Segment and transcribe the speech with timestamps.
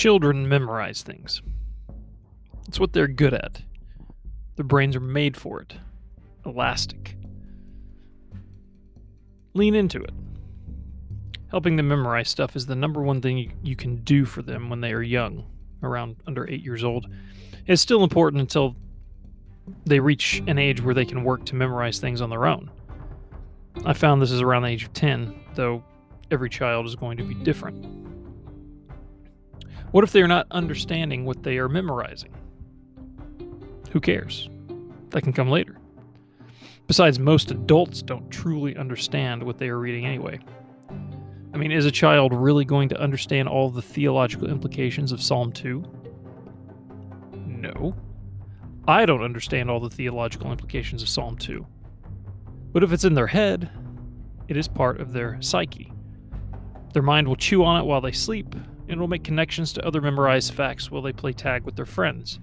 [0.00, 1.42] Children memorize things.
[2.66, 3.60] It's what they're good at.
[4.56, 5.74] Their brains are made for it.
[6.46, 7.18] Elastic.
[9.52, 10.14] Lean into it.
[11.50, 14.80] Helping them memorize stuff is the number one thing you, can do for them when
[14.80, 15.44] they are young,
[15.82, 17.06] around under eight years old.
[17.66, 18.76] It's still important until
[19.84, 22.70] they reach an age where they can work to memorize things on their own.
[23.84, 25.84] I found this is around the age of 10, though
[26.30, 28.09] every child is going to be different.
[29.92, 32.32] What if they are not understanding what they are memorizing?
[33.90, 34.48] Who cares?
[35.10, 35.76] That can come later.
[36.86, 40.40] Besides, most adults don't truly understand what they are reading anyway.
[41.52, 45.52] I mean, is a child really going to understand all the theological implications of Psalm
[45.52, 45.82] 2?
[47.46, 47.94] No.
[48.86, 51.66] I don't understand all the theological implications of Psalm 2.
[52.72, 53.70] But if it's in their head,
[54.46, 55.92] it is part of their psyche.
[56.92, 58.54] Their mind will chew on it while they sleep,
[58.90, 62.40] and will make connections to other memorized facts while they play tag with their friends.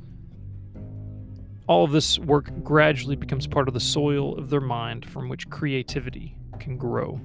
[1.68, 5.50] All of this work gradually becomes part of the soil of their mind from which
[5.50, 7.20] creativity can grow.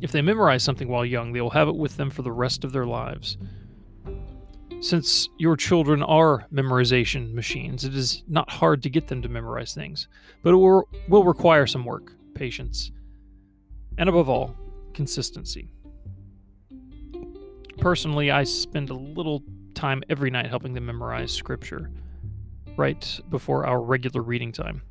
[0.00, 2.64] If they memorize something while young, they will have it with them for the rest
[2.64, 3.38] of their lives.
[4.80, 9.74] Since your children are memorization machines, it is not hard to get them to memorize
[9.74, 10.08] things,
[10.42, 12.90] but it will, will require some work, patience,
[13.96, 14.56] and above all,
[14.92, 15.70] consistency.
[17.78, 19.42] Personally, I spend a little
[19.74, 21.90] time every night helping them memorize scripture
[22.76, 24.82] right before our regular reading time.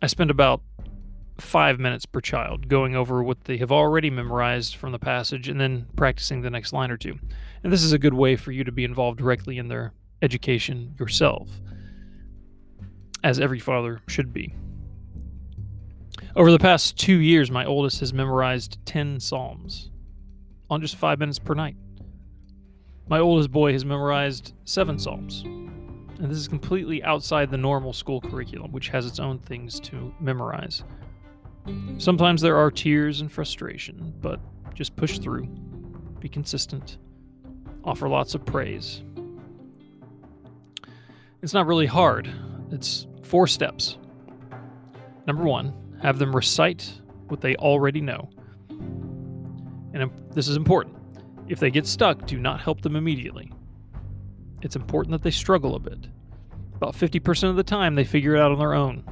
[0.00, 0.62] I spend about
[1.38, 5.60] five minutes per child, going over what they have already memorized from the passage and
[5.60, 7.18] then practicing the next line or two.
[7.62, 10.94] And this is a good way for you to be involved directly in their education
[10.98, 11.50] yourself,
[13.22, 14.54] as every father should be.
[16.34, 19.90] Over the past two years, my oldest has memorized 10 Psalms
[20.70, 21.76] on just five minutes per night.
[23.08, 25.42] My oldest boy has memorized seven Psalms.
[25.44, 30.14] And this is completely outside the normal school curriculum, which has its own things to
[30.18, 30.82] memorize.
[31.98, 34.40] Sometimes there are tears and frustration, but
[34.74, 35.46] just push through,
[36.20, 36.98] be consistent,
[37.84, 39.02] offer lots of praise.
[41.42, 42.30] It's not really hard,
[42.70, 43.98] it's four steps.
[45.26, 48.30] Number one, have them recite what they already know.
[49.96, 50.96] And this is important.
[51.48, 53.50] If they get stuck, do not help them immediately.
[54.62, 56.08] It's important that they struggle a bit.
[56.74, 59.04] About 50% of the time, they figure it out on their own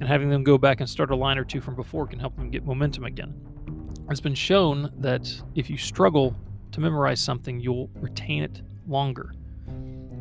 [0.00, 2.36] and having them go back and start a line or two from before can help
[2.36, 3.34] them get momentum again.
[4.10, 6.34] It's been shown that if you struggle
[6.72, 9.32] to memorize something, you'll retain it longer.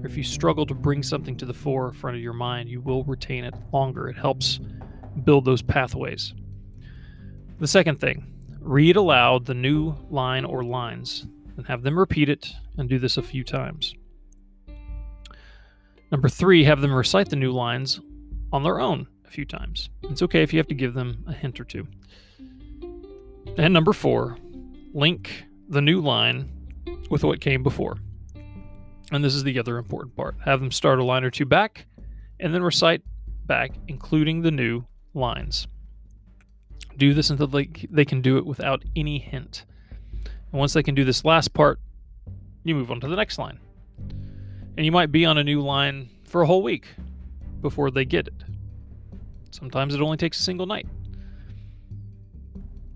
[0.03, 3.43] If you struggle to bring something to the forefront of your mind, you will retain
[3.43, 4.07] it longer.
[4.07, 4.59] It helps
[5.23, 6.33] build those pathways.
[7.59, 8.34] The second thing,
[8.65, 13.15] read aloud the new line or lines and have them repeat it and do this
[13.15, 13.93] a few times.
[16.11, 17.99] Number three, have them recite the new lines
[18.51, 19.89] on their own a few times.
[20.03, 21.87] It's okay if you have to give them a hint or two.
[23.57, 24.37] And number four,
[24.93, 26.51] link the new line
[27.09, 27.97] with what came before.
[29.11, 30.35] And this is the other important part.
[30.43, 31.85] Have them start a line or two back
[32.39, 33.03] and then recite
[33.45, 35.67] back, including the new lines.
[36.97, 39.65] Do this until they, they can do it without any hint.
[40.23, 41.79] And once they can do this last part,
[42.63, 43.59] you move on to the next line.
[44.77, 46.87] And you might be on a new line for a whole week
[47.61, 48.43] before they get it.
[49.51, 50.87] Sometimes it only takes a single night.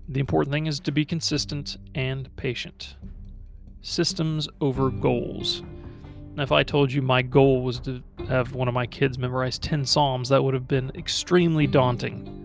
[0.08, 2.96] The important thing is to be consistent and patient.
[3.80, 5.62] Systems over goals.
[6.34, 9.58] Now, if I told you my goal was to have one of my kids memorize
[9.58, 12.39] 10 Psalms, that would have been extremely daunting.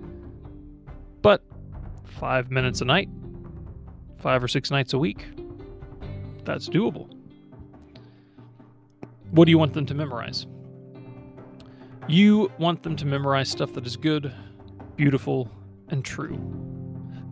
[2.05, 3.09] Five minutes a night,
[4.17, 5.25] five or six nights a week,
[6.43, 7.09] that's doable.
[9.31, 10.47] What do you want them to memorize?
[12.07, 14.33] You want them to memorize stuff that is good,
[14.95, 15.49] beautiful,
[15.89, 16.39] and true.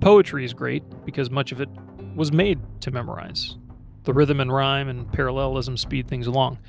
[0.01, 1.69] Poetry is great because much of it
[2.15, 3.57] was made to memorize.
[4.03, 6.59] The rhythm and rhyme and parallelism speed things along.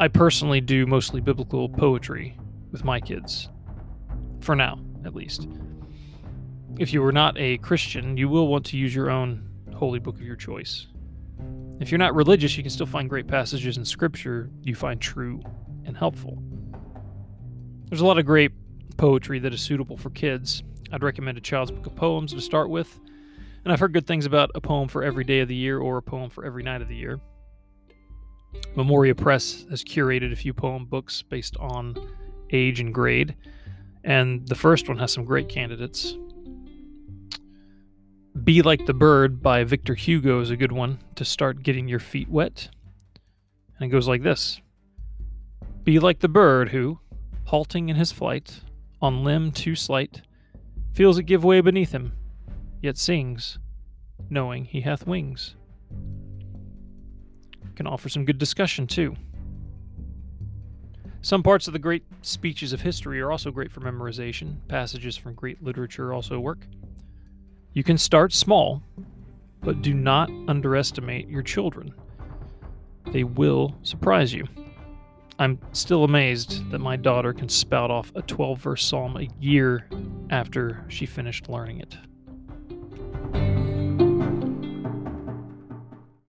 [0.00, 2.36] I personally do mostly biblical poetry
[2.72, 3.48] with my kids.
[4.40, 5.48] For now, at least.
[6.78, 10.16] If you are not a Christian, you will want to use your own holy book
[10.16, 10.86] of your choice.
[11.80, 15.40] If you're not religious, you can still find great passages in Scripture you find true
[15.86, 16.42] and helpful.
[17.88, 18.52] There's a lot of great
[18.98, 20.62] poetry that is suitable for kids.
[20.92, 23.00] I'd recommend a child's book of poems to start with,
[23.64, 25.96] and I've heard good things about a poem for every day of the year or
[25.96, 27.20] a poem for every night of the year.
[28.76, 31.96] Memoria Press has curated a few poem books based on
[32.50, 33.34] age and grade,
[34.04, 36.18] and the first one has some great candidates.
[38.44, 41.98] Be Like the Bird by Victor Hugo is a good one to start getting your
[41.98, 42.68] feet wet.
[43.78, 44.60] And it goes like this
[45.84, 47.00] Be like the bird who,
[47.44, 48.60] halting in his flight,
[49.00, 50.20] on limb too slight,
[50.92, 52.12] feels it give way beneath him,
[52.82, 53.58] yet sings,
[54.28, 55.56] knowing he hath wings.
[57.74, 59.16] Can offer some good discussion too.
[61.22, 64.58] Some parts of the great speeches of history are also great for memorization.
[64.68, 66.66] Passages from great literature also work.
[67.76, 68.82] You can start small,
[69.60, 71.92] but do not underestimate your children.
[73.12, 74.46] They will surprise you.
[75.38, 79.86] I'm still amazed that my daughter can spout off a 12 verse psalm a year
[80.30, 81.98] after she finished learning it.